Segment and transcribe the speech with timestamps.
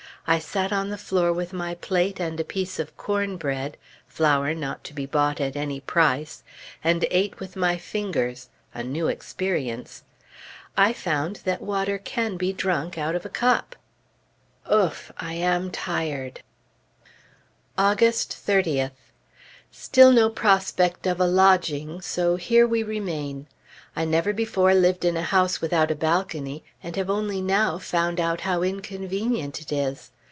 [0.27, 3.75] I sat on the floor with my plate, and a piece of cornbread
[4.07, 6.43] (flour not to be bought at any price)
[6.83, 10.03] and ate with my fingers a new experience.
[10.77, 13.75] I found that water can be drunk out of a cup!
[14.71, 15.11] Ouf!
[15.17, 16.43] I am tired!
[17.75, 18.91] August 30th.
[19.71, 23.47] Still no prospect of a lodging; so here we remain.
[23.93, 28.21] I never before lived in a house without a balcony, and have only now found
[28.21, 30.11] out how inconvenient it is.